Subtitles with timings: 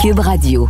[0.00, 0.66] Cube Radio.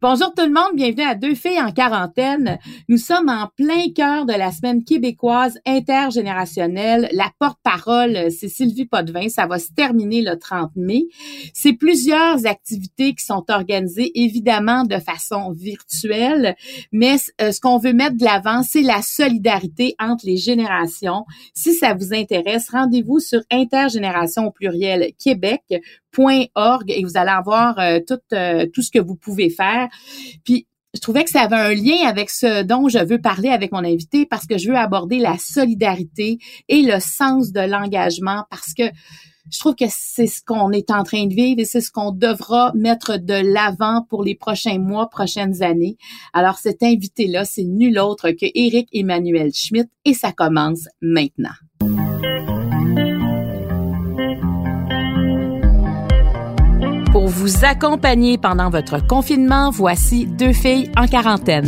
[0.00, 2.60] Bonjour tout le monde, bienvenue à Deux filles en quarantaine.
[2.88, 7.08] Nous sommes en plein cœur de la semaine québécoise intergénérationnelle.
[7.10, 9.28] La porte-parole, c'est Sylvie Potvin.
[9.28, 11.06] Ça va se terminer le 30 mai.
[11.52, 16.54] C'est plusieurs activités qui sont organisées évidemment de façon virtuelle,
[16.92, 21.24] mais euh, ce qu'on veut mettre de l'avant, c'est la solidarité entre les générations.
[21.54, 25.64] Si ça vous intéresse, rendez-vous sur intergénération au pluriel Québec
[26.16, 29.88] .org et vous allez avoir euh, tout, euh, tout ce que vous pouvez faire.
[30.44, 33.72] Puis je trouvais que ça avait un lien avec ce dont je veux parler avec
[33.72, 36.38] mon invité parce que je veux aborder la solidarité
[36.68, 38.84] et le sens de l'engagement parce que
[39.50, 42.12] je trouve que c'est ce qu'on est en train de vivre et c'est ce qu'on
[42.12, 45.96] devra mettre de l'avant pour les prochains mois, prochaines années.
[46.32, 51.54] Alors cet invité-là, c'est nul autre que Éric Emmanuel Schmidt et ça commence maintenant.
[57.28, 61.66] Pour vous accompagner pendant votre confinement, voici deux filles en quarantaine.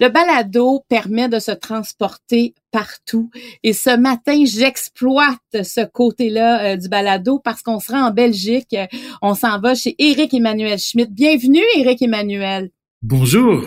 [0.00, 3.30] Le balado permet de se transporter partout.
[3.62, 8.74] Et ce matin, j'exploite ce côté-là euh, du balado parce qu'on sera en Belgique.
[9.22, 11.12] On s'en va chez Éric Emmanuel Schmidt.
[11.12, 12.70] Bienvenue, Éric Emmanuel.
[13.02, 13.62] Bonjour.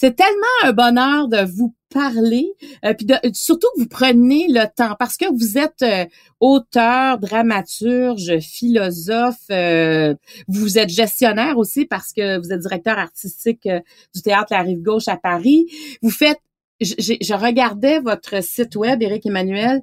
[0.00, 2.54] C'est tellement un bonheur de vous parler,
[2.86, 6.06] euh, puis de, surtout que vous prenez le temps parce que vous êtes euh,
[6.40, 10.14] auteur, dramaturge, philosophe, euh,
[10.48, 13.68] vous êtes gestionnaire aussi parce que vous êtes directeur artistique
[14.14, 15.66] du théâtre La Rive Gauche à Paris.
[16.00, 16.40] Vous faites,
[16.80, 19.82] je, je regardais votre site web, Éric Emmanuel.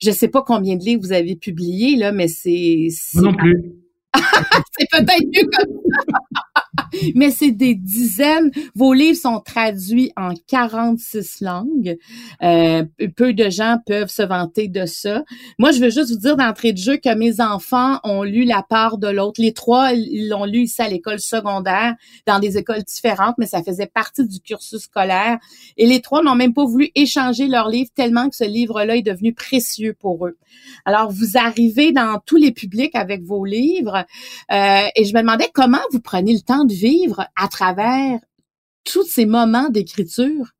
[0.00, 3.72] Je sais pas combien de livres vous avez publiés là, mais c'est non plus.
[4.78, 5.80] c'est peut-être mieux comme
[6.14, 6.57] ça.
[7.14, 8.50] Mais c'est des dizaines.
[8.74, 11.98] Vos livres sont traduits en 46 langues.
[12.42, 12.84] Euh,
[13.16, 15.24] peu de gens peuvent se vanter de ça.
[15.58, 18.62] Moi, je veux juste vous dire d'entrée de jeu que mes enfants ont lu La
[18.62, 19.40] part de l'autre.
[19.40, 21.94] Les trois, ils l'ont lu ici à l'école secondaire,
[22.26, 25.38] dans des écoles différentes, mais ça faisait partie du cursus scolaire.
[25.76, 29.02] Et les trois n'ont même pas voulu échanger leur livre tellement que ce livre-là est
[29.02, 30.36] devenu précieux pour eux.
[30.84, 34.04] Alors, vous arrivez dans tous les publics avec vos livres.
[34.52, 38.18] Euh, et je me demandais comment vous prenez le temps vivre à travers
[38.84, 40.54] tous ces moments d'écriture?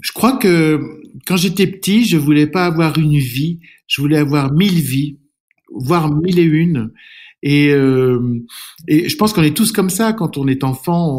[0.00, 4.52] Je crois que quand j'étais petit, je voulais pas avoir une vie, je voulais avoir
[4.52, 5.18] mille vies,
[5.70, 6.92] voire mille et une.
[7.42, 8.40] Et, euh,
[8.88, 11.18] je pense qu'on est tous comme ça quand on est enfant,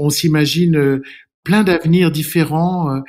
[0.00, 1.02] on, s'imagine euh,
[1.44, 2.90] plein d'avenirs différents.
[2.90, 3.00] Euh,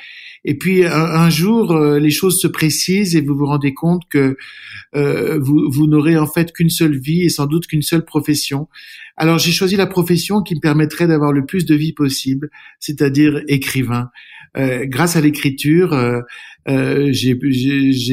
[0.46, 4.38] et puis un, jour, les choses se précisent et vous vous rendez compte que
[4.94, 8.70] vous n'aurez en fait qu'une seule vie et sans doute qu'une seule profession.
[9.22, 12.50] Alors j'ai choisi la profession qui me permettrait d'avoir le plus de vie possible,
[12.80, 14.10] c'est-à-dire écrivain.
[14.58, 16.22] Euh, grâce à l'écriture, euh,
[16.68, 17.36] euh, j'ai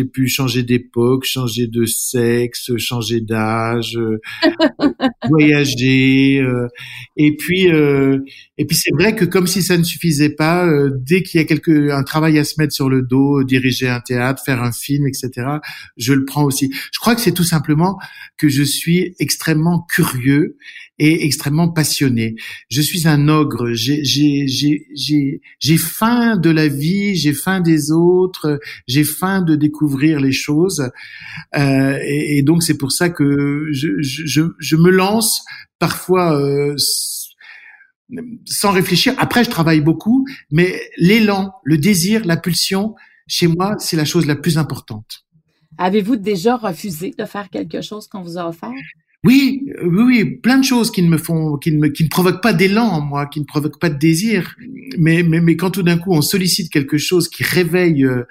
[0.04, 4.18] pu changer d'époque, changer de sexe, changer d'âge, euh,
[5.28, 6.40] voyager.
[6.40, 6.66] Euh,
[7.16, 11.40] et puis, et puis c'est vrai que comme si ça ne suffisait pas, dès qu'il
[11.40, 14.62] y a quelque un travail à se mettre sur le dos, diriger un théâtre, faire
[14.62, 15.30] un film, etc.,
[15.96, 16.70] je le prends aussi.
[16.92, 17.98] Je crois que c'est tout simplement
[18.38, 20.56] que je suis extrêmement curieux
[20.98, 22.36] et extrêmement passionné.
[22.70, 23.72] Je suis un ogre.
[23.74, 28.36] J'ai faim de la vie, j'ai faim des autres
[28.86, 30.90] j'ai faim de découvrir les choses,
[31.56, 35.44] euh, et, donc c'est pour ça que je, je, je me lance
[35.78, 36.76] parfois euh,
[38.44, 39.14] sans réfléchir.
[39.18, 42.94] Après, je travaille beaucoup, mais l'élan, le désir, la pulsion,
[43.26, 45.24] chez moi, c'est la chose la plus importante.
[45.78, 48.70] Avez-vous déjà refusé de faire quelque chose qu'on vous a offert?
[49.26, 52.08] Oui, oui, oui, plein de choses qui ne me font, qui ne me, qui ne
[52.08, 54.54] provoquent pas d'élan en moi, qui ne provoquent pas de désir.
[54.98, 58.22] Mais, mais, mais quand tout d'un coup on sollicite quelque chose qui réveille euh,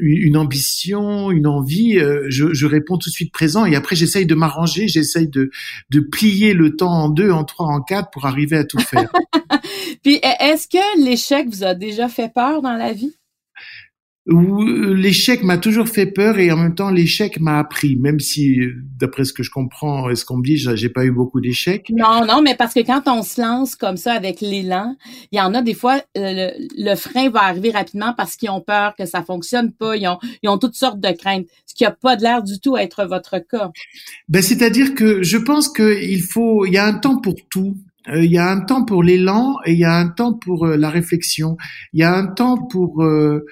[0.00, 3.64] une ambition, une envie, euh, je, je réponds tout de suite présent.
[3.64, 5.50] Et après j'essaye de m'arranger, j'essaye de,
[5.90, 9.08] de plier le temps en deux, en trois, en quatre pour arriver à tout faire.
[10.02, 13.14] Puis est-ce que l'échec vous a déjà fait peur dans la vie?
[14.28, 18.58] Euh, l'échec m'a toujours fait peur et en même temps l'échec m'a appris, même si
[18.98, 21.90] d'après ce que je comprends et ce qu'on me dit, j'ai pas eu beaucoup d'échecs.
[21.90, 24.94] Non, non, mais parce que quand on se lance comme ça avec l'élan,
[25.32, 28.60] il y en a des fois euh, le, frein va arriver rapidement parce qu'ils ont
[28.60, 31.86] peur que ça fonctionne pas, ils ont, ils ont toutes sortes de craintes, ce qui
[31.86, 33.70] a pas de l'air du tout à être votre cas.
[34.28, 37.78] Ben c'est-à-dire que je pense qu'il faut, il y a un temps pour tout.
[38.08, 40.66] Euh, il y a un temps pour l'élan et il y a un temps pour
[40.66, 41.56] la réflexion.
[41.94, 43.46] Il y a un temps pour euh,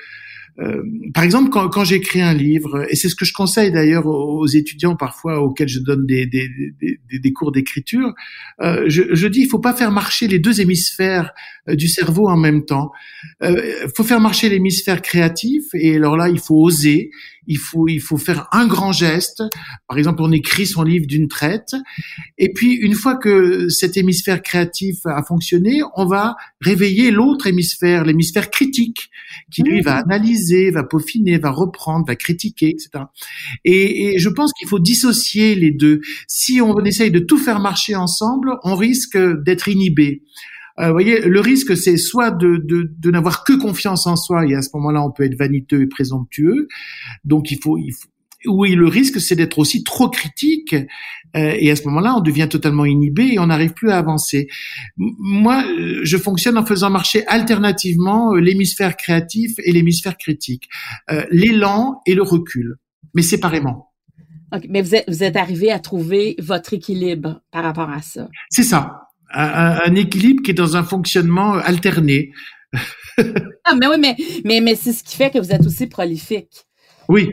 [1.14, 4.46] par exemple, quand, quand j'écris un livre, et c'est ce que je conseille d'ailleurs aux,
[4.46, 6.48] étudiants parfois auxquels je donne des, des,
[6.80, 8.12] des, des cours d'écriture,
[8.60, 11.32] euh, je, je, dis il faut pas faire marcher les deux hémisphères euh,
[11.74, 12.90] du cerveau en même temps.
[13.40, 17.10] Il euh, faut faire marcher l'hémisphère créatif, et alors là, il faut oser,
[17.48, 19.42] il faut, il faut faire un grand geste.
[19.88, 21.74] Par exemple, on écrit son livre d'une traite.
[22.36, 28.04] Et puis, une fois que cet hémisphère créatif a fonctionné, on va réveiller l'autre hémisphère,
[28.04, 29.08] l'hémisphère critique,
[29.50, 30.10] qui lui va mmh.
[30.10, 33.04] analyser, va peaufiner, va reprendre, va critiquer, etc.
[33.64, 36.00] Et, et je pense qu'il faut dissocier les deux.
[36.26, 40.22] Si on essaye de tout faire marcher ensemble, on risque d'être inhibé.
[40.80, 44.46] Euh, vous voyez, le risque, c'est soit de, de, de n'avoir que confiance en soi,
[44.46, 46.68] et à ce moment-là, on peut être vaniteux et présomptueux.
[47.24, 48.08] Donc, il faut, il faut
[48.46, 50.74] oui, le risque, c'est d'être aussi trop critique,
[51.36, 54.48] euh, et à ce moment-là, on devient totalement inhibé et on n'arrive plus à avancer.
[54.96, 55.64] Moi,
[56.02, 60.68] je fonctionne en faisant marcher alternativement euh, l'hémisphère créatif et l'hémisphère critique,
[61.10, 62.76] euh, l'élan et le recul,
[63.14, 63.90] mais séparément.
[64.68, 68.28] mais vous êtes, vous êtes arrivé à trouver votre équilibre par rapport à ça.
[68.50, 72.32] C'est ça un, équilibre qui est dans un fonctionnement alterné.
[72.74, 76.66] ah, mais oui, mais, mais, mais c'est ce qui fait que vous êtes aussi prolifique.
[77.08, 77.30] Oui.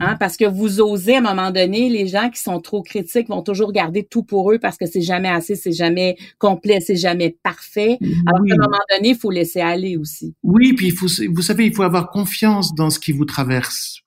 [0.00, 3.28] Hein, parce que vous osez à un moment donné, les gens qui sont trop critiques
[3.28, 6.96] vont toujours garder tout pour eux parce que c'est jamais assez, c'est jamais complet, c'est
[6.96, 7.98] jamais parfait.
[8.26, 10.34] Alors qu'à un moment donné, il faut laisser aller aussi.
[10.42, 14.00] Oui, puis il faut, vous savez, il faut avoir confiance dans ce qui vous traverse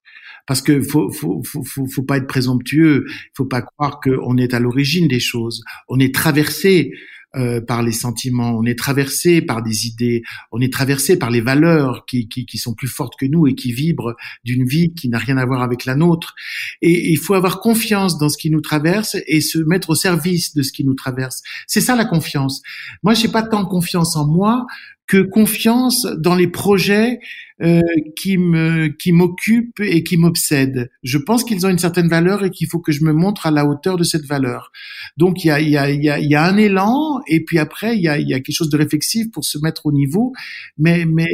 [0.45, 4.53] parce que faut faut faut faut, pas être présomptueux, il faut pas croire qu'on est
[4.53, 5.63] à l'origine des choses.
[5.87, 6.91] On est traversé
[7.37, 11.41] euh, par les sentiments, on est traversé par des idées, on est traversé par les
[11.41, 15.09] valeurs qui, qui, qui sont plus fortes que nous et qui vibrent d'une vie qui
[15.09, 16.35] n'a rien à voir avec la nôtre.
[16.81, 20.53] Et il faut avoir confiance dans ce qui nous traverse et se mettre au service
[20.53, 21.41] de ce qui nous traverse.
[21.67, 22.61] C'est ça la confiance.
[23.03, 24.65] Moi, j'ai pas tant confiance en moi
[25.07, 27.19] que confiance dans les projets
[27.61, 27.81] euh,
[28.15, 30.91] qui me qui m'occupent et qui m'obsèdent.
[31.01, 33.51] Je pense qu'ils ont une certaine valeur et qu'il faut que je me montre à
[33.51, 34.71] la hauteur de cette valeur.
[35.17, 37.43] Donc il y a il y a il y a, y a un élan et
[37.43, 39.87] puis après il y a il y a quelque chose de réflexif pour se mettre
[39.87, 40.33] au niveau.
[40.77, 41.27] Mais mais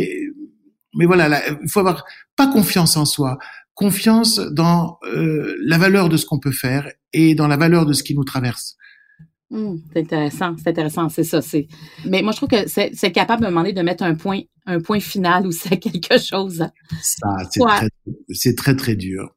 [0.96, 2.06] mais voilà, il faut avoir
[2.36, 3.38] pas confiance en soi,
[3.74, 7.94] confiance dans euh, la valeur de ce qu'on peut faire et dans la valeur de
[7.94, 8.78] ce qui nous traverse.
[9.54, 11.42] Mmh, c'est intéressant, c'est intéressant, c'est ça.
[11.44, 11.68] C'est.
[12.06, 15.00] Mais moi, je trouve que c'est capable de demander de mettre un point, un point
[15.00, 16.66] final ou c'est quelque chose.
[17.02, 17.90] Ça, c'est très,
[18.30, 19.36] c'est très très dur.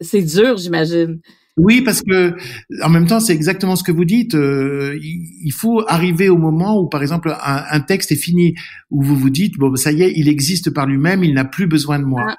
[0.00, 1.20] C'est dur, j'imagine.
[1.58, 2.34] Oui, parce que
[2.82, 4.34] en même temps, c'est exactement ce que vous dites.
[4.34, 8.54] Euh, il faut arriver au moment où, par exemple, un, un, texte est fini,
[8.90, 11.66] où vous vous dites bon, ça y est, il existe par lui-même, il n'a plus
[11.66, 12.24] besoin de moi.
[12.28, 12.36] Ah.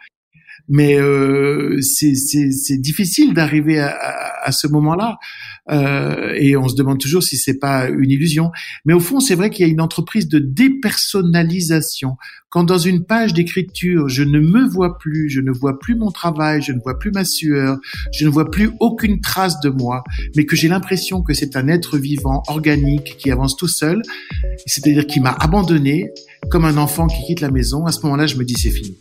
[0.69, 3.97] Mais euh, c'est difficile d'arriver à,
[4.43, 5.17] à, ce moment-là.
[5.71, 8.51] Euh, et on se demande toujours si c'est pas une illusion.
[8.85, 12.17] Mais au fond, c'est vrai qu'il y a une entreprise de dépersonnalisation.
[12.49, 16.09] Quand dans une page d'écriture, je ne me vois plus, je ne vois plus mon
[16.09, 17.77] travail, je ne vois plus ma sueur,
[18.11, 20.03] je ne vois plus aucune trace de moi,
[20.35, 24.01] mais que j'ai l'impression que c'est un être vivant, organique, qui avance tout seul,
[24.65, 26.09] c'est-à-dire qui m'a abandonné
[26.49, 28.97] comme un enfant qui quitte la maison, à ce moment-là, je me dis c'est fini.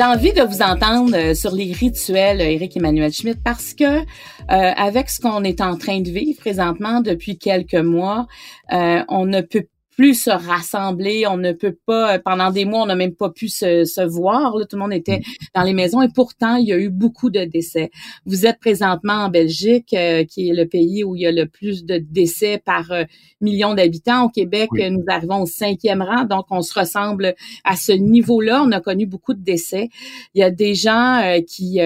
[0.00, 4.04] J'ai envie de vous entendre euh, sur les rituels, Eric Emmanuel Schmidt, parce que euh,
[4.48, 8.26] avec ce qu'on est en train de vivre présentement depuis quelques mois,
[8.72, 12.86] euh, on ne peut plus se rassembler, on ne peut pas, pendant des mois, on
[12.86, 15.22] n'a même pas pu se, se voir, là, tout le monde était mm.
[15.54, 17.90] dans les maisons et pourtant, il y a eu beaucoup de décès.
[18.24, 21.46] Vous êtes présentement en Belgique, euh, qui est le pays où il y a le
[21.46, 23.04] plus de décès par euh,
[23.40, 24.24] million d'habitants.
[24.24, 28.62] Au Québec, nous arrivons au cinquième rang, donc on se ressemble à ce niveau-là.
[28.64, 29.88] On a connu beaucoup de décès.
[30.34, 31.80] Il y a des gens euh, qui,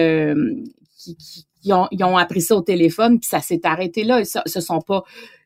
[0.97, 4.23] qui, qui ont, ils ont appris ça au téléphone, puis ça s'est arrêté là.
[4.23, 5.03] Ce, ce sont pas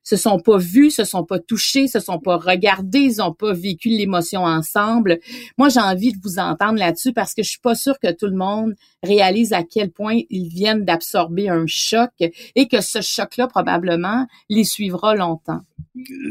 [0.10, 3.54] se sont pas vus, se sont pas touchés, se sont pas regardés, ils ont pas
[3.54, 5.20] vécu l'émotion ensemble.
[5.60, 8.26] Moi, j'ai envie de vous entendre là-dessus parce que je suis pas sûre que tout
[8.26, 8.74] le monde
[9.04, 14.64] réalise à quel point ils viennent d'absorber un choc et que ce choc-là, probablement, les
[14.64, 15.62] suivra longtemps.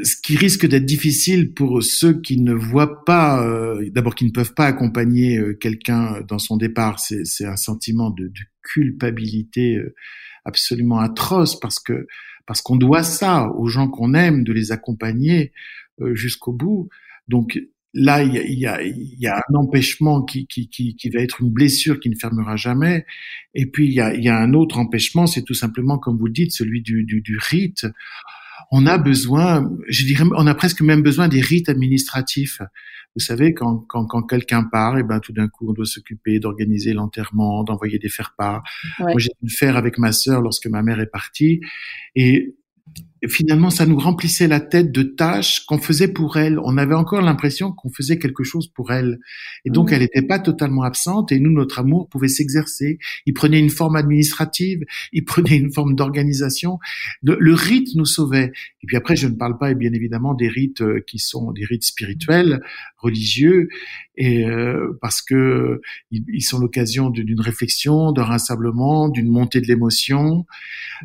[0.02, 4.32] Ce qui risque d'être difficile pour ceux qui ne voient pas, euh, d'abord qui ne
[4.32, 9.94] peuvent pas accompagner euh, quelqu'un dans son départ, c'est un sentiment de, de culpabilité euh,
[10.44, 12.06] absolument atroce parce que
[12.48, 15.52] parce qu'on doit ça aux gens qu'on aime, de les accompagner
[16.00, 16.88] euh, jusqu'au bout.
[17.28, 17.60] Donc
[17.92, 21.50] là, il y a, y, a, un empêchement qui, qui, qui, qui, va être une
[21.50, 23.04] blessure qui ne fermera jamais.
[23.54, 26.24] Et puis il y a, y a un autre empêchement, c'est tout simplement, comme vous
[26.24, 27.86] le dites, celui du, du, du rite.
[28.70, 32.60] On a besoin, je dirais, on a presque même besoin des rites administratifs.
[33.14, 35.86] Vous savez, quand, quand, quand quelqu'un part, et eh ben tout d'un coup, on doit
[35.86, 38.62] s'occuper d'organiser l'enterrement, d'envoyer des faire-part.
[39.00, 41.60] Moi, j'ai dû le faire avec ma sœur lorsque ma mère est partie,
[42.14, 42.54] et
[43.26, 46.58] finalement, ça nous remplissait la tête de tâches qu'on faisait pour elle.
[46.60, 49.18] On avait encore l'impression qu'on faisait quelque chose pour elle.
[49.64, 49.94] Et donc, mmh.
[49.94, 52.98] elle n'était pas totalement absente et nous, notre amour pouvait s'exercer.
[53.26, 56.78] Il prenait une forme administrative, il prenait une forme d'organisation.
[57.22, 58.52] Le, rite nous sauvait.
[58.82, 61.64] Et puis après, je ne parle pas, bien évidemment, des rites euh, qui sont des
[61.64, 62.60] rites spirituels,
[62.98, 63.68] religieux,
[64.20, 70.44] et euh, parce que ils, sont l'occasion d'une réflexion, d'un rassemblement, d'une montée de l'émotion,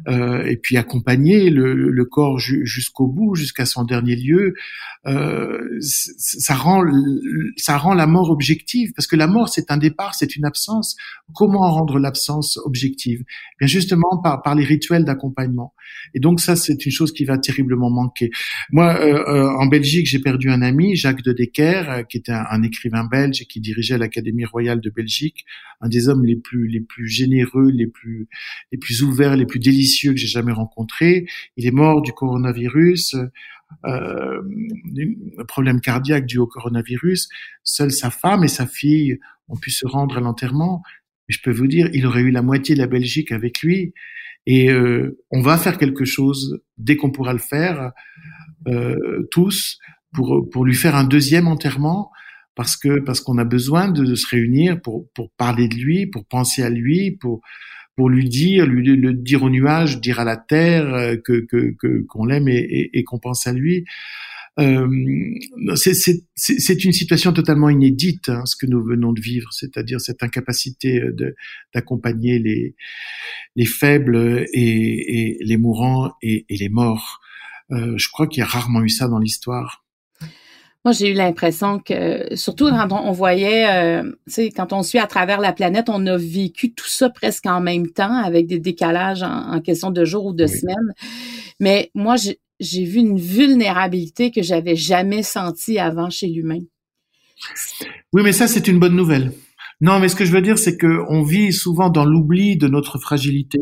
[0.08, 4.56] euh, et puis accompagner le, le corps jusqu'au bout, jusqu'à son dernier lieu,
[5.06, 6.84] euh, ça rend
[7.56, 10.96] ça rend la mort objective, parce que la mort c'est un départ, c'est une absence.
[11.36, 13.20] Comment rendre l'absence objective?
[13.22, 15.76] Eh Bien justement par par les rituels d'accompagnement.
[16.16, 18.32] Et donc ça c'est une chose qui va terriblement manquer.
[18.72, 22.64] Moi euh, euh, en Belgique j'ai perdu un ami, Jacques de Decker, qui était un
[22.64, 25.46] écrivain belge et qui dirigeait l'Académie royale de Belgique,
[25.82, 28.28] un des hommes les plus les plus généreux, les plus
[28.72, 31.26] les plus ouverts, les plus délicieux que j'ai jamais rencontrés.
[31.58, 33.16] Il est mort du coronavirus,
[33.86, 34.42] euh,
[35.38, 37.30] un problème cardiaque dû au coronavirus.
[37.64, 40.84] Seule sa femme et sa fille ont pu se rendre à l'enterrement.
[41.28, 43.94] Je peux vous dire, il aurait eu la moitié de la Belgique avec lui.
[44.46, 47.92] Et euh, on va faire quelque chose dès qu'on pourra le faire,
[48.68, 49.80] euh, tous,
[50.14, 52.12] pour, pour lui faire un deuxième enterrement
[52.56, 56.08] parce que parce qu'on a besoin de, de, se réunir pour pour parler de lui,
[56.08, 57.42] pour penser à lui, pour
[57.96, 61.76] pour lui dire, lui le dire au nuage, dire à la terre euh, que que
[62.08, 63.86] qu'on l'aime et, et, qu'on pense à lui.
[64.60, 64.88] Euh,
[65.76, 71.02] c'est une situation totalement inédite, hein, ce que nous venons de vivre, c'est-à-dire cette incapacité
[71.74, 72.76] d'accompagner les,
[73.56, 77.20] les faibles et, et les mourants et, et les morts.
[77.72, 79.83] Euh, je crois qu'il y a rarement eu ça dans l'histoire.
[80.86, 85.00] Moi, j'ai eu l'impression que, surtout quand on, voyait, euh, tu sais, quand on suit
[85.00, 88.60] à travers la planète, on a vécu tout ça presque en même temps, avec des
[88.60, 90.94] décalages en, question de jours ou de semaines.
[91.62, 92.16] Mais moi,
[92.60, 96.60] j'ai vu une vulnérabilité que j'avais jamais sentie avant chez l'humain.
[98.12, 99.32] Oui, mais ça, c'est une bonne nouvelle.
[99.80, 102.68] Non, mais ce que je veux dire, c'est que on vit souvent dans l'oubli de
[102.68, 103.60] notre fragilité.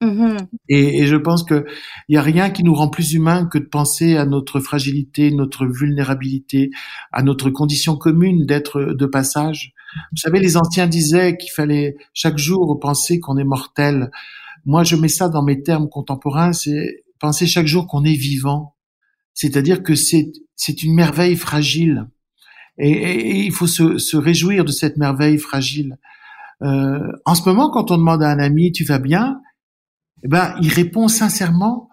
[0.00, 0.46] Mm-hmm.
[0.68, 1.66] Et, je pense que
[2.08, 5.32] il y a rien qui nous rend plus humains que de penser à notre fragilité,
[5.32, 6.70] notre vulnérabilité,
[7.12, 9.72] à notre condition commune d'être de passage.
[10.12, 14.10] Vous savez, les anciens disaient qu'il fallait chaque jour penser qu'on est mortel.
[14.64, 18.76] Moi, je mets ça dans mes termes contemporains, c'est penser chaque jour qu'on est vivant.
[19.34, 22.06] C'est-à-dire que c'est c'est une merveille fragile.
[22.78, 25.98] Et, et, il faut se, se réjouir de cette merveille fragile.
[26.62, 29.40] Euh, en ce moment, quand on demande à un ami, tu vas bien?
[30.22, 31.88] Eh ben, il répond sincèrement,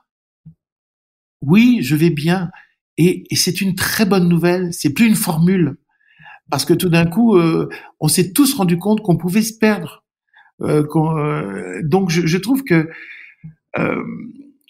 [1.41, 2.49] oui, je vais bien.
[2.97, 4.73] Et, c'est une très bonne nouvelle.
[4.73, 5.77] C'est plus une formule,
[6.49, 10.03] parce que tout d'un coup, euh, on s'est tous rendu compte qu'on pouvait se perdre.
[10.61, 12.89] Euh, euh, donc, je, trouve que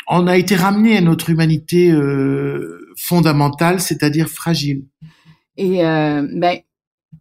[0.07, 1.93] on a été ramené à notre humanité
[2.97, 4.85] fondamentale, c'est-à-dire fragile.
[5.57, 6.59] Et ben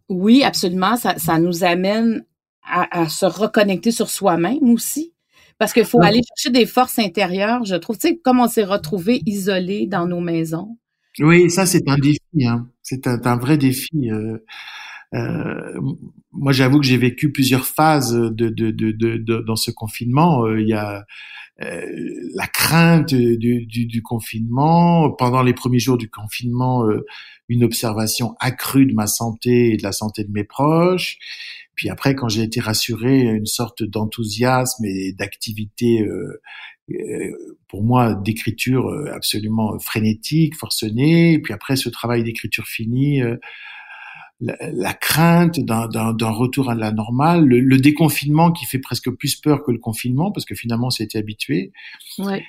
[0.09, 2.25] oui, absolument, ça, ça nous amène
[2.63, 5.14] à, à se reconnecter sur soi-même aussi.
[5.57, 7.97] Parce qu'il faut aller chercher des forces intérieures, je trouve.
[7.97, 10.77] Tu sais, comme on s'est retrouvés isolés dans nos maisons.
[11.19, 12.19] Oui, ça, c'est un défi.
[12.45, 12.67] Hein.
[12.83, 14.11] C'est un, vrai défi.
[14.11, 14.43] Euh,
[15.15, 15.79] euh,
[16.31, 20.45] moi, j'avoue que j'ai vécu plusieurs phases de, de, de, de dans ce confinement.
[20.45, 21.05] Euh, il y a
[21.61, 21.85] euh,
[22.33, 25.11] la crainte du, du, du, confinement.
[25.11, 27.05] Pendant les premiers jours du confinement, euh,
[27.47, 31.17] une observation accrue de ma santé et de la santé de mes proches.
[31.75, 36.07] Puis après, quand j'ai été rassuré, une sorte d'enthousiasme et d'activité,
[37.67, 41.37] pour moi, d'écriture absolument frénétique, forcenée.
[41.39, 43.21] Puis après, ce travail d'écriture fini,
[44.39, 49.63] la, la, crainte d'un retour à la normale, le, déconfinement qui fait presque plus peur
[49.63, 51.71] que le confinement, parce que finalement, c'était habitué.
[52.19, 52.43] Ouais.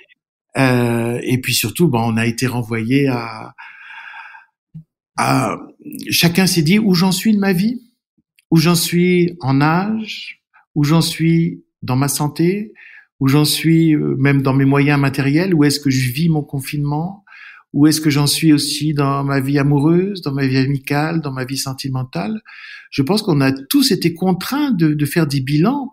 [0.58, 3.54] Euh, et puis surtout, ben, on a été renvoyé à,
[5.16, 5.56] à
[6.10, 7.82] chacun s'est dit où j'en suis de ma vie?
[8.50, 10.42] Où j'en suis en âge,
[10.74, 12.72] où j'en suis dans ma santé,
[13.18, 16.42] où j'en suis euh, même dans mes moyens matériels, où est-ce que je vis mon
[16.42, 17.24] confinement,
[17.76, 21.30] où est-ce que j'en suis aussi dans ma vie amoureuse, dans ma vie amicale, dans
[21.30, 22.40] ma vie sentimentale?
[22.90, 25.92] Je pense qu'on a tous été contraints de, de, faire des bilans.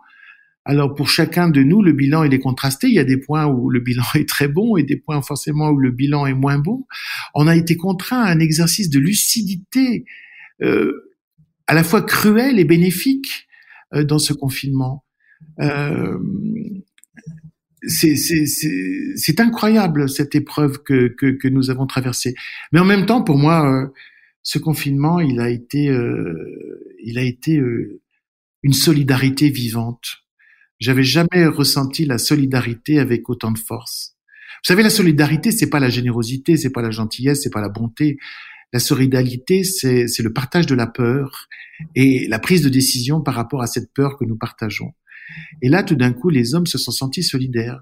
[0.64, 2.86] Alors pour chacun de nous, le bilan il est contrasté.
[2.86, 5.68] Il y a des points où le bilan est très bon et des points forcément
[5.68, 6.86] où le bilan est moins bon.
[7.34, 10.06] On a été contraints à un exercice de lucidité.
[10.62, 11.10] Euh,
[11.66, 13.46] à la fois cruel et bénéfique
[13.94, 15.04] euh, dans ce confinement.
[15.60, 16.18] Euh,
[17.86, 22.34] c'est incroyable cette épreuve que, que, que, nous avons traversée.
[22.72, 23.88] Mais en même temps, pour moi, euh,
[24.42, 28.00] ce confinement, il a été, euh, il a été euh,
[28.62, 30.18] une solidarité vivante.
[30.78, 34.16] J'avais jamais ressenti la solidarité avec autant de force.
[34.64, 37.68] Vous savez, la solidarité, c'est pas la générosité, c'est pas la gentillesse, c'est pas la
[37.68, 38.18] bonté.
[38.72, 41.48] La solidarité, c'est le partage de la peur
[41.94, 44.92] et la prise de décision par rapport à cette peur que nous partageons.
[45.62, 47.80] Et là, tout d'un coup, les hommes se sont sentis solidaires.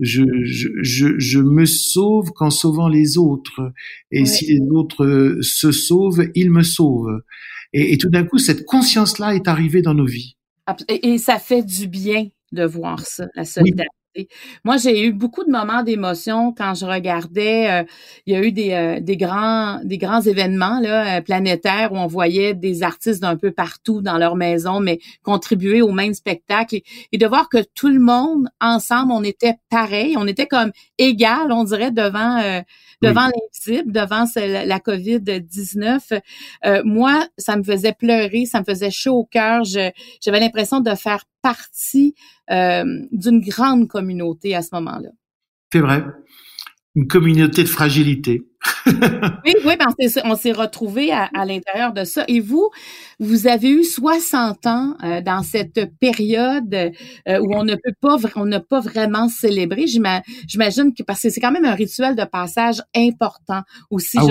[0.00, 3.72] Je, je, je, je me sauve qu'en sauvant les autres.
[4.10, 7.22] Et si les autres euh, se sauvent, ils me sauvent.
[7.72, 10.36] Et, et tout d'un coup, cette conscience-là est arrivée dans nos vies.
[10.88, 13.97] Et, ça fait du bien de voir ça, la solidarité.
[14.64, 17.70] Moi, j'ai eu beaucoup de moments d'émotion quand je regardais.
[17.70, 17.84] Euh,
[18.26, 21.96] il y a eu des, euh, des grands des grands événements là, euh, planétaires où
[21.96, 26.80] on voyait des artistes d'un peu partout dans leur maison, mais contribuer au même spectacle
[27.12, 31.52] et, de voir que tout le monde ensemble, on était pareil, on était comme égal,
[31.52, 32.62] on dirait devant
[33.02, 36.20] devant l'invisible, devant la COVID-19.
[36.84, 39.64] moi, ça me faisait pleurer, ça me faisait chaud au cœur.
[39.64, 42.14] J'avais l'impression de faire partie
[42.50, 45.10] euh, d'une grande communauté à ce moment-là.
[45.72, 46.04] C'est vrai.
[46.94, 48.42] Une communauté de fragilité.
[48.86, 49.86] oui, oui, ben
[50.24, 52.24] on s'est retrouvés à, l'intérieur de ça.
[52.28, 52.70] Et vous,
[53.20, 58.16] vous avez eu 60 ans euh, dans cette période euh, où on ne peut pas,
[58.36, 59.86] on n'a pas vraiment célébré.
[59.86, 64.18] J'imagine que parce que c'est quand même un rituel de passage important aussi.
[64.18, 64.26] Ah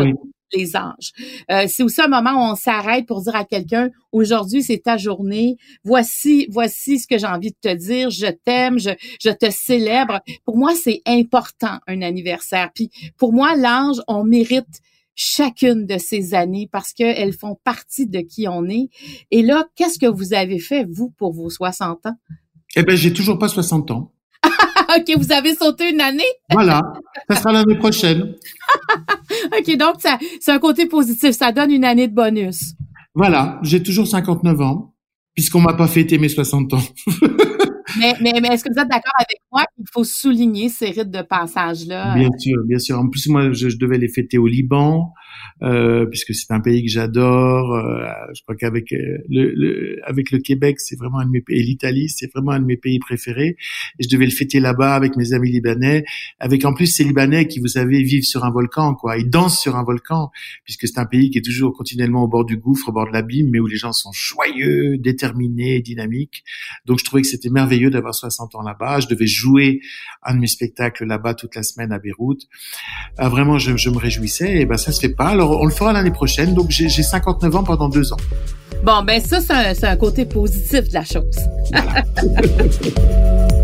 [0.54, 1.12] les âges.
[1.52, 4.98] Euh, c'est aussi un moment où on s'arrête pour dire à quelqu'un aujourd'hui c'est ta
[4.98, 5.58] journée.
[5.84, 8.10] Voici voici ce que j'ai envie de te dire.
[8.10, 10.22] Je t'aime, je, je te célèbre.
[10.46, 12.72] Pour moi c'est important un anniversaire.
[12.74, 14.82] Puis pour moi l'âge on mérite
[15.18, 18.90] chacune de ces années parce qu'elles font partie de qui on est.
[19.32, 22.16] Et là, qu'est-ce que vous avez fait, vous, pour vos 60 ans?
[22.76, 24.12] Eh ben, j'ai toujours pas 60 ans.
[24.98, 26.24] OK, vous avez sauté une année?
[26.52, 26.82] voilà,
[27.30, 28.36] ça sera l'année prochaine.
[29.58, 29.96] OK, donc
[30.40, 32.74] c'est un côté positif, ça donne une année de bonus.
[33.14, 34.94] Voilà, j'ai toujours 59 ans,
[35.34, 36.84] puisqu'on m'a pas fêté mes 60 ans.
[38.00, 39.64] Mais, mais, mais est-ce que vous êtes d'accord avec moi?
[39.76, 42.16] Qu'il faut souligner ces rites de passage-là?
[42.16, 43.00] Bien sûr, bien sûr.
[43.00, 45.14] En plus, moi, je, devais les fêter au Liban,
[46.10, 47.76] puisque c'est un pays que j'adore.
[47.76, 51.42] Euh, je crois qu'avec euh, le, le, avec le Québec, c'est vraiment un de mes
[51.42, 53.58] pays, l'Italie, c'est vraiment un de mes pays préférés.
[54.00, 56.04] Et je devais le fêter là-bas avec mes amis libanais,
[56.40, 59.18] avec en plus ces Libanais qui, vous savez, vivent sur un volcan, quoi.
[59.18, 60.32] Ils dansent sur un volcan,
[60.64, 63.14] puisque c'est un pays qui est toujours continuellement au bord du gouffre, au bord de
[63.14, 66.44] l'abîme, mais où les gens sont joyeux, déterminés, dynamiques.
[66.86, 69.00] Donc, je trouvais que c'était merveilleux d'avoir 60 ans là-bas.
[69.00, 69.80] Je devais jouer
[70.24, 72.42] un de mes spectacles là-bas toute la semaine à Beyrouth.
[73.18, 74.62] Ah, vraiment, je, me réjouissais.
[74.62, 75.36] Et ben, ça se fait pas.
[75.38, 76.56] Alors, on le fera l'année prochaine.
[76.56, 78.18] Donc, j'ai 59 ans pendant deux ans.
[78.84, 81.38] Bon, ben ça, c'est un, un, côté positif de la chose.
[81.72, 82.04] Voilà.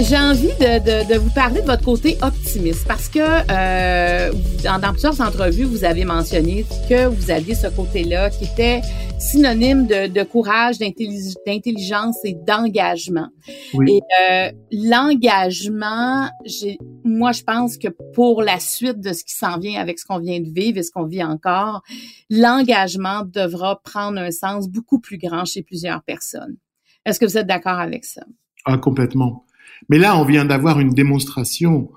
[0.00, 4.32] j'ai envie de, de, vous parler de votre côté optimiste parce que euh,
[4.62, 8.80] dans, dans, plusieurs entrevues, vous avez mentionné que vous aviez ce côté-là qui était
[9.18, 13.28] synonyme de, de courage, d'intelligence et d'engagement.
[13.88, 16.28] Et euh, l'engagement,
[17.04, 20.20] moi, je pense que pour la suite de ce qui s'en vient avec ce qu'on
[20.20, 21.82] vient de vivre et ce qu'on vit encore,
[22.30, 26.56] l'engagement devra prendre un sens beaucoup plus grand chez plusieurs personnes.
[27.04, 28.22] Est-ce que vous êtes d'accord avec ça?
[28.64, 29.44] Ah, complètement.
[29.88, 31.90] Mais là, on vient d'avoir une démonstration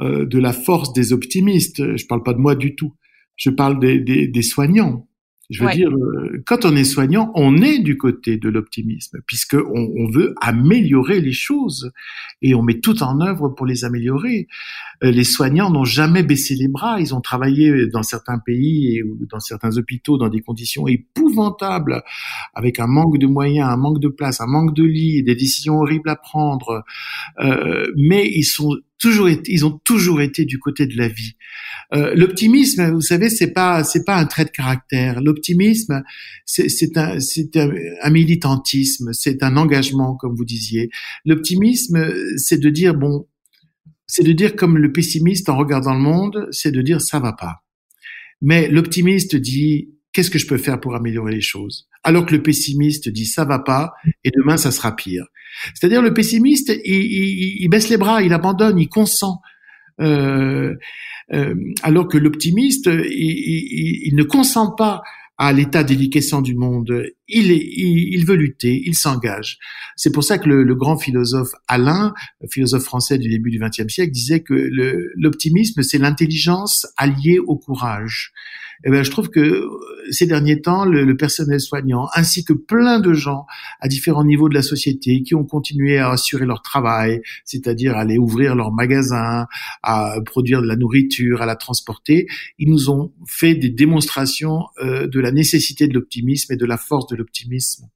[0.00, 1.76] euh, de la force des optimistes.
[1.78, 2.94] Je ne parle pas de moi du tout.
[3.36, 5.08] Je parle des, soignants.
[5.50, 9.54] Je veux dire, euh, quand on est soignant, on est du côté de l'optimisme, puisque
[9.54, 11.90] on, on, veut améliorer les choses
[12.42, 14.46] et on met tout en œuvre pour les améliorer.
[15.02, 17.00] Euh, les soignants n'ont jamais baissé les bras.
[17.00, 22.02] Ils ont travaillé dans certains pays et dans certains hôpitaux dans des conditions épouvantables,
[22.52, 25.78] avec un manque de moyens, un manque de place, un manque de lits, des décisions
[25.78, 26.84] horribles à prendre.
[27.40, 31.34] Euh, mais ils sont toujours ils ont toujours été du côté de la vie.
[31.94, 35.20] Euh, l'optimisme, vous savez, c'est pas c'est pas un trait de caractère.
[35.22, 36.02] L'optimisme,
[36.44, 40.90] c'est un c'est un, militantisme, c'est un engagement, comme vous disiez.
[41.24, 43.26] L'optimisme, c'est de dire bon,
[44.06, 47.32] c'est de dire comme le pessimiste en regardant le monde, c'est de dire ça va
[47.32, 47.64] pas.
[48.40, 51.88] Mais l'optimiste dit qu'est-ce que je peux faire pour améliorer les choses?
[52.04, 53.92] Alors que le pessimiste dit ça va pas
[54.24, 55.26] et demain ça sera pire.
[55.74, 59.40] C'est-à-dire le pessimiste, il, baisse les bras, il abandonne, il consent.
[60.00, 60.74] Euh,
[61.32, 65.02] euh, alors que l'optimiste, il, ne consent pas
[65.36, 69.58] à l'état déliquescent du monde, il, il, veut lutter, il s'engage.
[69.96, 72.12] C'est pour ça que le, grand philosophe Alain,
[72.50, 74.70] philosophe français du début du XXe siècle, disait que
[75.16, 78.32] l'optimisme, c'est l'intelligence alliée au courage.
[78.84, 79.68] Eh ben, je trouve que euh,
[80.10, 83.44] ces derniers temps, le, le, personnel soignant, ainsi que plein de gens
[83.80, 88.18] à différents niveaux de la société qui ont continué à assurer leur travail, c'est-à-dire aller
[88.18, 89.46] ouvrir leur magasin,
[89.82, 92.26] à produire de la nourriture, à la transporter,
[92.58, 96.76] ils nous ont fait des démonstrations euh, de la nécessité de l'optimisme et de la
[96.76, 97.88] force de l'optimisme.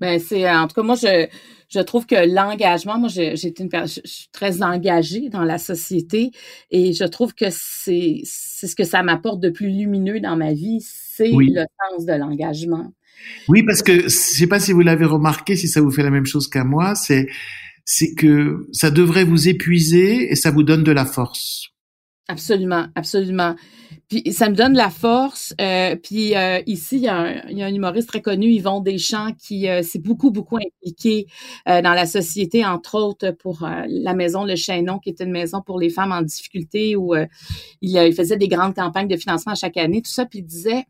[0.00, 1.28] Ben c'est en tout cas moi je
[1.74, 6.30] je trouve que l'engagement, moi, j'ai une je, suis très engagée dans la société
[6.70, 10.52] et je trouve que c'est c'est ce que ça m'apporte de plus lumineux dans ma
[10.52, 12.92] vie, c'est le sens de l'engagement.
[13.48, 16.10] Oui, parce que je sais pas si vous l'avez remarqué, si ça vous fait la
[16.10, 17.26] même chose qu'à moi, c'est
[17.84, 21.73] c'est que ça devrait vous épuiser et ça vous donne de la force.
[22.26, 23.54] Absolument, absolument.
[24.08, 25.54] Puis ça me donne la force.
[25.60, 28.46] Euh, puis euh, ici, il y, a un, il y, a un, humoriste très connu,
[28.46, 31.26] Yvon Deschamps, qui euh, s'est beaucoup, beaucoup impliqué
[31.68, 35.60] euh, dans la société, entre autres pour la maison Le Chaînon, qui est une maison
[35.60, 37.28] pour les femmes en difficulté, où il,
[37.82, 40.24] il, faisait des grandes campagnes de financement chaque année, tout ça.
[40.24, 40.84] Puis il disait,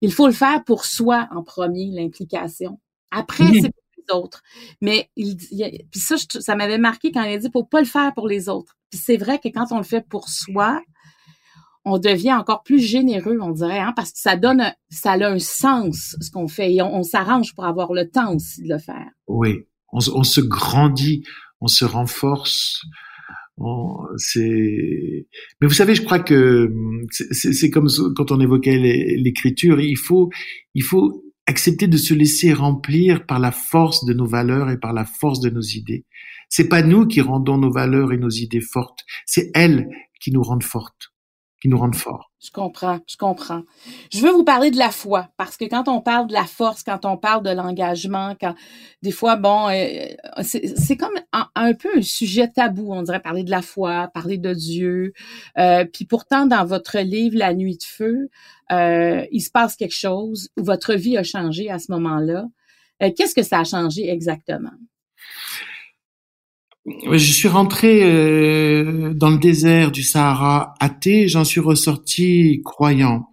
[0.00, 2.78] il faut le faire pour soi en premier, l'implication.
[3.10, 4.42] Après, c'est pour les autres.
[4.80, 7.86] Mais il, il puis ça, ça m'avait marqué quand il a dit, faut pas le
[7.86, 8.76] faire pour les autres.
[8.90, 10.82] Puis c'est vrai que quand on le fait pour soi,
[11.84, 15.38] on devient encore plus généreux, on dirait, hein, parce que ça donne, ça a un
[15.38, 19.08] sens ce qu'on fait et on, s'arrange pour avoir le temps aussi de le faire.
[19.26, 21.24] Oui, on, se grandit,
[21.60, 22.82] on se renforce.
[24.16, 25.26] C'est,
[25.60, 26.72] mais vous savez, je crois que
[27.10, 28.78] c'est comme quand on évoquait
[29.16, 30.30] l'écriture, il faut,
[30.74, 34.92] il faut accepter de se laisser remplir par la force de nos valeurs et par
[34.92, 36.06] la force de nos idées.
[36.48, 39.88] C'est pas nous qui rendons nos valeurs et nos idées fortes, c'est elles
[40.20, 41.12] qui nous rendent fortes
[42.42, 43.62] Je comprends, je comprends.
[44.10, 46.82] Je veux vous parler de la foi parce que quand on parle de la force,
[46.82, 48.54] quand on parle de l'engagement, quand
[49.02, 50.06] des fois, bon, euh,
[50.42, 54.54] c'est comme un, peu un sujet tabou, on dirait parler de la foi, parler de
[54.54, 55.12] Dieu.
[55.58, 58.30] Euh, puis pourtant, dans votre livre La Nuit de feu,
[58.72, 62.46] euh, il se passe quelque chose où votre vie a changé à ce moment-là.
[63.02, 64.70] Euh, qu'est-ce que ça a changé exactement?
[67.12, 73.26] Je suis rentré euh, dans le désert du Sahara athée, j'en suis ressorti croyant.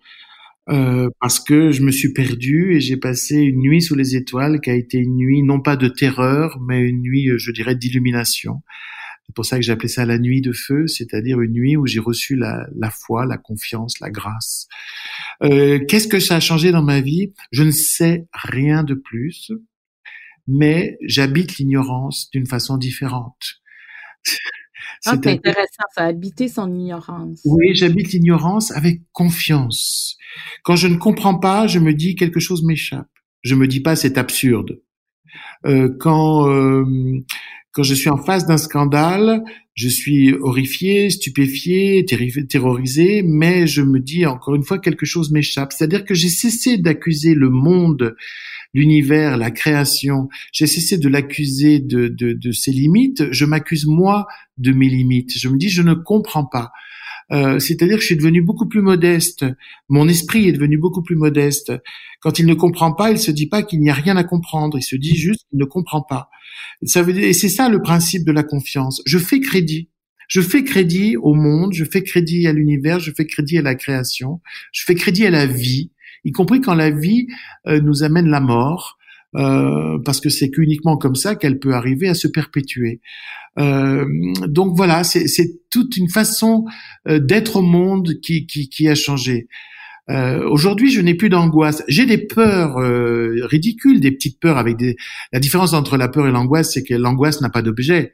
[0.70, 4.60] Euh, parce que je me suis perdu et j'ai passé une nuit sous les étoiles
[4.60, 7.76] qui a été une nuit non pas de terreur, mais une nuit, euh, je dirais,
[7.76, 8.62] d'illumination.
[9.26, 12.00] C'est pour ça que appelé ça la nuit de feu, c'est-à-dire une nuit où j'ai
[12.00, 14.68] reçu la, la, foi, la confiance, la grâce.
[15.44, 17.34] Euh, Qu'est-ce que ça a changé dans ma vie?
[17.52, 19.52] Je ne sais rien de plus
[20.48, 23.62] mais j'habite l'ignorance d'une façon différente.
[25.06, 27.42] Ah, c'est intéressant, ça, habiter son ignorance.
[27.46, 30.18] Oui, j'habite l'ignorance avec confiance.
[30.64, 33.08] Quand je ne comprends pas, je me dis quelque chose m'échappe.
[33.44, 34.82] Je me dis pas c'est absurde.
[35.66, 36.84] Euh, quand euh,
[37.72, 39.44] quand je suis en face d'un scandale,
[39.76, 42.04] je suis horrifié, stupéfié,
[42.50, 45.72] terrorisé, mais je me dis encore une fois quelque chose m'échappe.
[45.72, 48.16] C'est-à-dire que j'ai cessé d'accuser le monde
[48.74, 54.28] l'univers, la création, j'ai cessé de l'accuser de, de, de, ses limites, je m'accuse moi
[54.58, 55.38] de mes limites.
[55.38, 56.72] Je me dis, je ne comprends pas.
[57.32, 59.46] Euh, c'est-à-dire que je suis devenu beaucoup plus modeste.
[59.90, 61.74] Mon esprit est devenu beaucoup plus modeste.
[62.22, 64.78] Quand il ne comprend pas, il se dit pas qu'il n'y a rien à comprendre.
[64.78, 66.30] Il se dit juste qu'il ne comprend pas.
[66.84, 69.02] Ça veut dire, et c'est ça le principe de la confiance.
[69.06, 69.90] Je fais crédit.
[70.28, 73.76] Je fais crédit au monde, je fais crédit à l'univers, je fais crédit à la
[73.76, 74.42] création,
[74.74, 75.92] je fais crédit à la vie,
[76.26, 77.28] y compris quand la vie
[77.68, 78.98] euh, nous amène la mort,
[79.36, 83.00] euh, parce que c'est qu'uniquement comme ça qu'elle peut arriver à se perpétuer.
[83.58, 84.06] Euh,
[84.48, 85.26] donc voilà, c'est
[85.70, 86.66] toute une façon
[87.06, 89.48] d'être au monde qui, qui, qui a changé.
[90.10, 91.84] Aujourd'hui, je n'ai plus d'angoisse.
[91.88, 92.76] J'ai des peurs
[93.50, 94.96] ridicules, des petites peurs avec des.
[95.34, 98.14] La différence entre la peur et l'angoisse, c'est que l'angoisse n'a pas d'objet.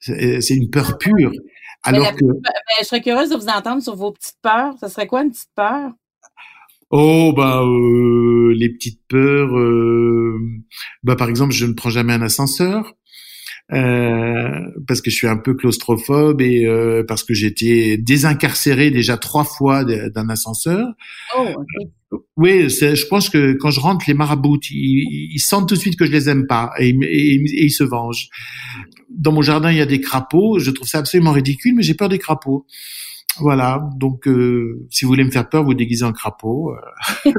[0.00, 1.32] C'est une peur pure.
[1.84, 2.24] Alors que.
[2.80, 4.74] je serais curieuse de vous entendre sur vos petites peurs.
[4.80, 5.92] Ce serait quoi une petite peur?
[6.90, 9.56] Oh bah euh, les petites peurs.
[9.56, 10.38] Euh,
[11.02, 12.94] bah par exemple, je ne prends jamais un ascenseur.
[13.72, 18.90] Euh, parce que je suis un peu claustrophobe et euh, parce que j'ai été désincarcéré
[18.90, 20.86] déjà trois fois d'un ascenseur.
[21.38, 21.46] Oh,
[22.36, 26.04] Oui, je pense que quand je rentre, les marabouts, ils, sentent tout de suite que
[26.04, 28.28] je les aime pas et, et, ils se vengent.
[29.08, 30.58] Dans mon jardin, il y a des crapauds.
[30.58, 32.66] Je trouve ça absolument ridicule, mais j'ai peur des crapauds.
[33.38, 36.72] Voilà, donc euh, si vous voulez me faire peur, vous déguisez en crapaud.
[36.72, 36.76] Euh.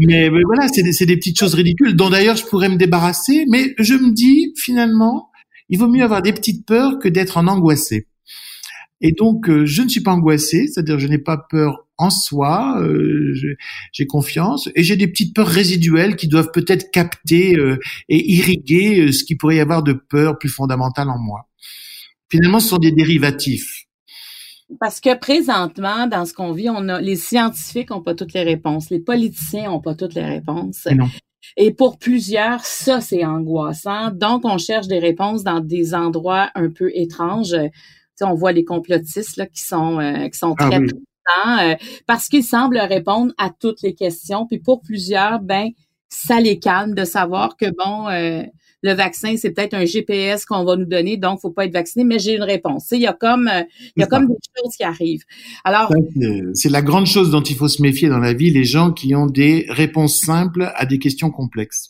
[0.00, 3.46] mais, mais, voilà, c'est des, des, petites choses ridicules dont d'ailleurs je pourrais me débarrasser,
[3.48, 5.30] mais je me dis finalement,
[5.68, 8.06] il vaut mieux avoir des petites peurs que d'être en angoissé.
[9.00, 12.80] Et donc, euh, je ne suis pas angoissé, c'est-à-dire je n'ai pas peur en soi,
[12.80, 13.34] euh,
[13.92, 19.12] j'ai confiance, et j'ai des petites peurs résiduelles qui doivent peut-être capter euh, et irriguer
[19.12, 21.49] ce qui pourrait y avoir de peur plus fondamentale en moi.
[22.30, 23.84] Finalement, ce sont des dérivatifs.
[24.78, 28.44] Parce que présentement, dans ce qu'on vit, on a les scientifiques n'ont pas toutes les
[28.44, 30.86] réponses, les politiciens n'ont pas toutes les réponses.
[30.86, 31.08] Et non.
[31.56, 34.10] Et pour plusieurs, ça, c'est angoissant.
[34.10, 37.56] Donc, on cherche des réponses dans des endroits un peu étranges.
[38.16, 41.74] Tu on voit les complotistes là, qui sont, euh, qui sont ah très euh,
[42.06, 44.46] parce qu'ils semblent répondre à toutes les questions.
[44.46, 45.70] Puis pour plusieurs, ben,
[46.08, 48.42] ça les calme de savoir que, bon, euh,
[48.82, 52.04] le vaccin, c'est peut-être un GPS qu'on va nous donner, donc faut pas être vacciné,
[52.04, 52.88] mais j'ai une réponse.
[52.92, 53.62] Il y a comme, euh,
[53.96, 55.24] il y a comme des choses qui arrivent.
[55.64, 55.92] Alors,
[56.54, 59.14] c'est la grande chose dont il faut se méfier dans la vie, les gens qui
[59.14, 61.89] ont des réponses simples à des questions complexes.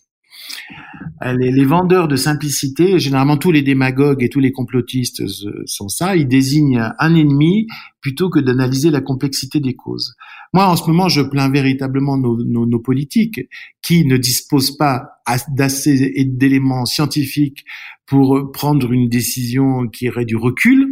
[1.22, 5.22] Euh, les, vendeurs de simplicité, généralement tous les démagogues et tous les complotistes
[5.66, 7.66] sont ça, ils désignent un ennemi
[8.00, 10.14] plutôt que d'analyser la complexité des causes.
[10.52, 13.42] Moi, en ce moment, je plains véritablement nos, politiques
[13.82, 15.10] qui ne disposent pas
[15.54, 17.64] d'assez d'éléments scientifiques
[18.10, 20.90] pour prendre une décision qui aurait du recul,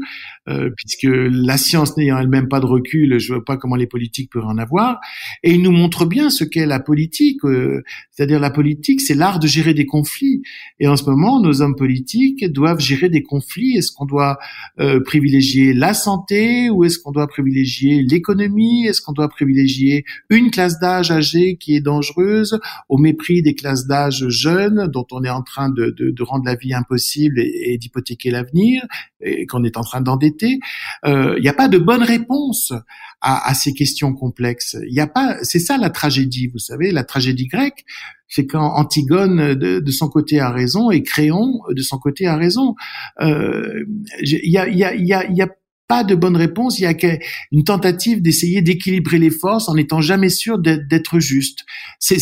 [0.49, 4.31] euh, puisque la science n'ayant elle-même pas de recul, je vois pas comment les politiques
[4.31, 5.01] peuvent en avoir.
[5.43, 9.41] Et il nous montre bien ce qu'est la politique, euh, c'est-à-dire la politique, c'est l'art
[9.41, 10.43] de gérer des conflits.
[10.79, 13.77] Et en ce moment, nos hommes politiques doivent gérer des conflits.
[13.77, 14.39] Est-ce qu'on doit
[14.79, 18.87] euh, privilégier la santé ou est-ce qu'on doit privilégier l'économie?
[18.87, 22.59] Est-ce qu'on doit privilégier une classe d'âge âgée qui est dangereuse
[22.89, 26.55] au mépris des classes d'âge jeunes dont on est en train de, de, rendre la
[26.55, 28.83] vie impossible et, d'hypothéquer l'avenir
[29.21, 30.59] et qu'on est en train d'endetter?
[31.07, 32.73] Euh, il n'y a pas de bonne réponse
[33.21, 34.77] à, ces questions complexes.
[34.87, 35.39] Il n'y a pas.
[35.43, 37.85] C'est ça la tragédie, vous savez, la tragédie grecque.
[38.29, 42.75] C'est quand Antigone de, son côté a raison et Créon de son côté a raison.
[43.21, 43.85] Euh,
[44.23, 45.49] il y a, y a, y a, y a
[45.89, 47.19] pas de bonne réponse, il y a
[47.51, 51.65] une tentative d'essayer d'équilibrer les forces en n'étant jamais sûr d'être juste.
[51.99, 52.19] C'est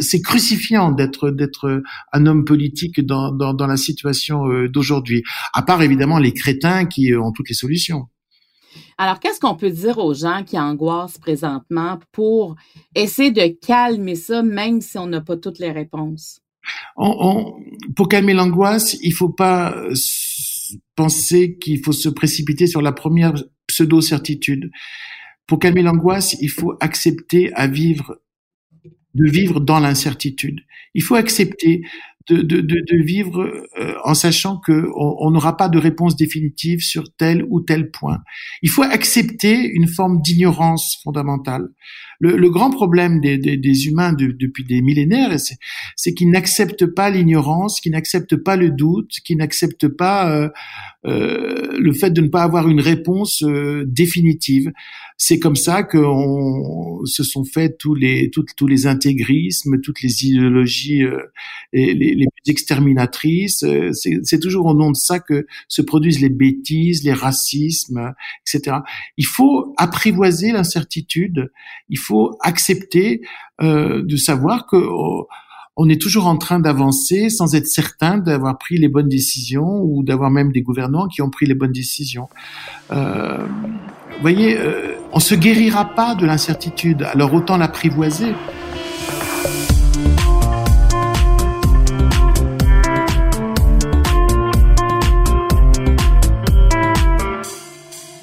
[0.00, 5.22] c'est crucifiant d'être d'être un homme politique dans, dans, dans la situation euh, d'aujourd'hui.
[5.54, 8.08] À part évidemment les crétins qui ont toutes les solutions.
[8.96, 12.56] Alors, qu'est-ce qu'on peut dire aux gens qui angoissent présentement pour
[12.94, 16.40] essayer de calmer ça, même si on n'a pas toutes les réponses?
[16.96, 17.54] On,
[17.96, 19.74] pour calmer l'angoisse, il faut pas
[20.94, 23.34] penser qu'il faut se précipiter sur la première
[23.66, 24.70] pseudo-certitude.
[25.46, 28.20] Pour calmer l'angoisse, il faut accepter à vivre
[29.14, 30.60] de vivre dans l'incertitude.
[30.94, 31.82] Il faut accepter
[32.28, 33.40] de, de, de, de vivre
[33.78, 38.18] euh, en sachant que on n'aura pas de réponse définitive sur tel ou tel point.
[38.62, 41.68] Il faut accepter une forme d'ignorance fondamentale.
[42.20, 45.36] Le, le, grand problème des, des, des humains depuis des millénaires,
[45.94, 50.48] c'est qu'ils n'acceptent pas l'ignorance, qu'ils n'acceptent pas le doute, qu'ils n'acceptent pas euh,
[51.06, 54.72] euh, le fait de ne pas avoir une réponse euh, définitive.
[55.18, 55.98] C'est comme ça que
[57.04, 61.20] se sont faits tous les tous les intégrismes, toutes les idéologies euh,
[61.72, 63.64] les, plus exterminatrices.
[63.92, 68.14] C'est toujours au nom de ça que se produisent les bêtises, les racismes,
[68.46, 68.78] etc.
[69.16, 71.50] Il faut apprivoiser l'incertitude.
[71.88, 73.20] Il faut accepter
[73.60, 75.26] de savoir que oh,
[75.80, 80.02] on est toujours en train d'avancer sans être certain d'avoir pris les bonnes décisions ou
[80.02, 82.28] d'avoir même des gouvernants qui ont pris les bonnes décisions.
[82.90, 83.46] Euh,
[84.20, 88.34] voyez, euh, on se guérira pas de l'incertitude, alors autant l'apprivoiser.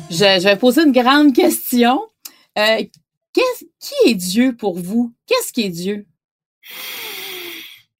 [0.10, 2.02] Je, vais poser une grande question.
[2.58, 2.84] Euh,
[3.34, 5.14] qui est Dieu pour vous?
[5.28, 6.06] Qu'est-ce qui est Dieu?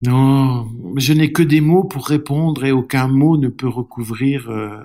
[0.02, 4.78] Non, je n'ai que des mots pour répondre et aucun mot ne peut recouvrir euh,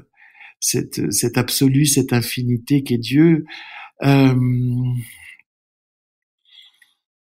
[0.58, 3.44] cette, cette absolu, cette infinité qu'est Dieu.
[4.02, 4.34] Euh,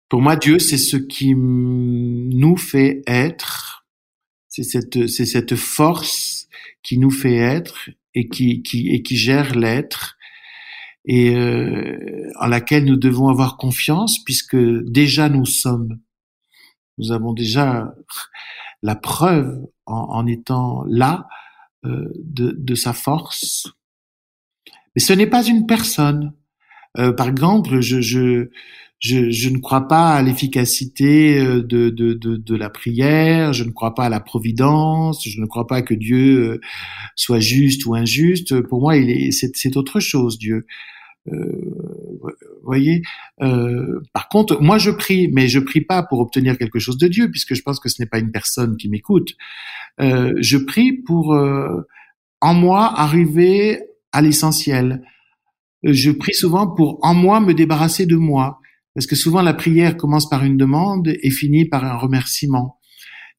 [0.08, 3.86] pour moi, Dieu, c'est ce qui nous fait être,
[4.48, 6.48] c'est cette, c'est cette force
[6.82, 10.16] qui nous fait être et qui, qui, et qui gère l'être
[11.04, 15.98] et euh, en laquelle nous devons avoir confiance puisque déjà nous sommes.
[16.98, 17.94] Nous avons déjà
[18.82, 21.26] la preuve en, étant là
[21.84, 23.68] euh, de, sa force.
[24.94, 26.32] Mais ce n'est pas une personne.
[26.98, 28.48] Euh, par exemple, je, je,
[29.00, 33.94] je, ne crois pas à l'efficacité euh, de, de, de, la prière, je ne crois
[33.94, 36.60] pas à la providence, je ne crois pas que Dieu
[37.16, 38.60] soit juste ou injuste.
[38.62, 40.66] Pour moi, il est, c'est, autre chose, Dieu.
[41.32, 41.74] Euh,
[42.64, 43.02] voyez.
[43.42, 47.08] Euh, par contre, moi je prie, mais je prie pas pour obtenir quelque chose de
[47.08, 49.34] Dieu, puisque je pense que ce n'est pas une personne qui m'écoute.
[50.00, 51.86] Euh, je prie pour euh,
[52.40, 53.80] en moi arriver
[54.12, 55.02] à l'essentiel.
[55.84, 58.58] Je prie souvent pour en moi me débarrasser de moi,
[58.94, 62.78] parce que souvent la prière commence par une demande et finit par un remerciement.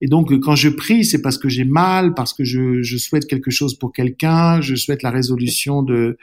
[0.01, 3.27] Et donc, quand je prie, c'est parce que j'ai mal, parce que je, je, souhaite
[3.27, 6.17] quelque chose pour quelqu'un, je souhaite la résolution de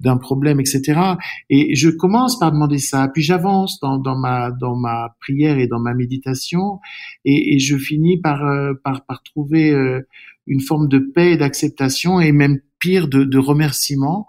[0.00, 1.00] d'un problème, etc.
[1.48, 5.68] Et je commence par demander ça, puis j'avance dans, dans ma dans ma prière et
[5.68, 6.80] dans ma méditation,
[7.24, 10.00] et, et je finis par, euh, par par trouver euh,
[10.48, 14.26] une forme de paix, d'acceptation et même pire de, de remerciement.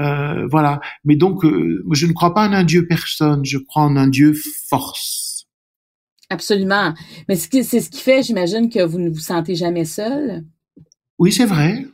[0.00, 0.80] Euh, voilà.
[1.04, 4.08] Mais donc, euh, je ne crois pas en un Dieu personne, je crois en un
[4.08, 4.34] Dieu
[4.68, 5.46] force.
[6.30, 6.94] Absolument.
[7.28, 10.44] Mais c'est ce qui fait, j'imagine, que vous ne vous sentez jamais seul.
[11.18, 11.84] Oui, c'est vrai.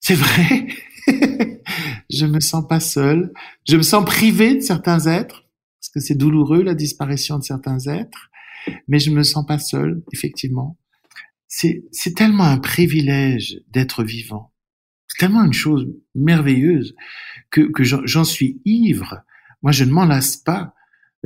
[0.00, 0.68] C'est vrai.
[2.10, 3.32] je me sens pas seul.
[3.68, 5.44] Je me sens privé de certains êtres,
[5.80, 8.30] parce que c'est douloureux la disparition de certains êtres,
[8.86, 10.78] mais je me sens pas seul, effectivement.
[11.48, 14.51] C'est, c'est tellement un privilège d'être vivant.
[15.12, 16.94] C'est tellement une chose merveilleuse
[17.50, 19.20] que, que j'en suis ivre.
[19.62, 20.74] Moi, je ne m'en lasse pas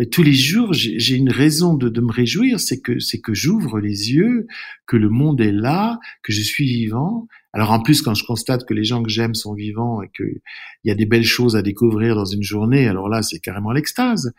[0.04, 3.80] tous les jours, j'ai une raison de, de me réjouir, c'est que c'est que j'ouvre
[3.80, 4.46] les yeux,
[4.86, 7.26] que le monde est là, que je suis vivant.
[7.54, 10.40] Alors en plus, quand je constate que les gens que j'aime sont vivants et qu'il
[10.84, 14.34] y a des belles choses à découvrir dans une journée, alors là, c'est carrément l'extase.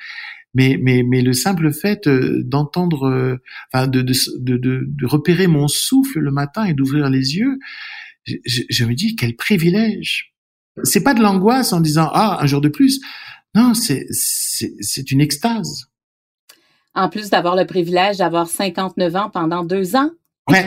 [0.53, 3.37] Mais, mais, mais le simple fait euh, d'entendre, euh,
[3.73, 7.57] enfin, de, de, de, de, repérer mon souffle le matin et d'ouvrir les yeux,
[8.45, 10.33] je, me dis quel privilège.
[10.83, 12.99] C'est pas de l'angoisse en disant ah un jour de plus.
[13.55, 15.87] Non, c'est une extase.
[16.93, 20.11] En plus d'avoir le privilège d'avoir 59 ans pendant deux ans.
[20.49, 20.65] Ouais.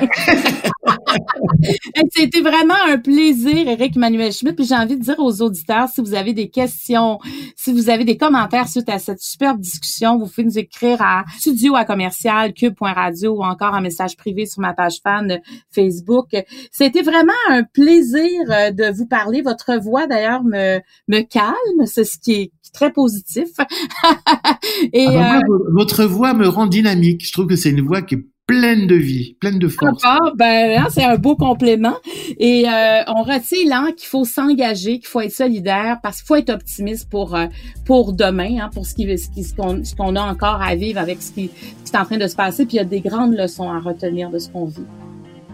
[2.15, 4.55] C'était vraiment un plaisir, Eric Manuel Schmitt.
[4.57, 7.19] Puis j'ai envie de dire aux auditeurs, si vous avez des questions,
[7.57, 11.25] si vous avez des commentaires suite à cette superbe discussion, vous pouvez nous écrire à
[11.39, 15.41] studio à commercial cube.radio ou encore un message privé sur ma page fan
[15.71, 16.29] Facebook.
[16.71, 19.41] C'était vraiment un plaisir euh, de vous parler.
[19.41, 23.49] Votre voix d'ailleurs me, me calme, c'est ce qui est très positif.
[24.93, 27.27] Et ah euh, votre voix me rend dynamique.
[27.27, 30.03] Je trouve que c'est une voix qui est pleine de vie, pleine de force.
[30.37, 31.97] ben hein, c'est un beau complément.
[32.39, 36.37] Et euh, on retient là qu'il faut s'engager, qu'il faut être solidaire, parce qu'il faut
[36.37, 37.47] être optimiste pour euh,
[37.85, 41.23] pour demain, hein, pour ce qui ce qu'on ce qu'on a encore à vivre avec
[41.23, 41.51] ce qui,
[41.85, 42.67] ce qui est en train de se passer.
[42.67, 44.87] Puis il y a des grandes leçons à retenir de ce qu'on vit.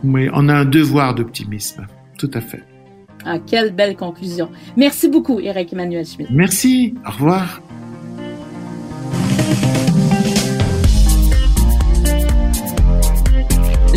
[0.02, 1.86] Oui, on a un devoir d'optimisme,
[2.18, 2.62] tout à fait.
[3.24, 4.48] Ah, quelle belle conclusion.
[4.76, 6.32] Merci beaucoup, Eric Emmanuel Schmidt.
[6.32, 6.94] Merci.
[7.06, 7.60] Au revoir.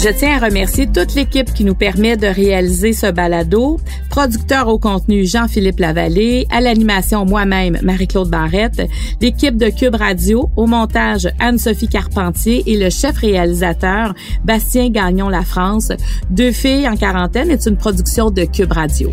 [0.02, 3.82] Je tiens à remercier toute l'équipe qui nous permet de réaliser ce balado.
[4.10, 8.82] Producteur au contenu Jean-Philippe Lavallée, à l'animation moi-même Marie-Claude Barrette,
[9.20, 14.14] l'équipe de Cube Radio, au montage Anne-Sophie Carpentier et le chef réalisateur
[14.46, 15.92] Bastien Gagnon La France.
[16.30, 19.12] Deux filles en quarantaine est une production de Cube Radio.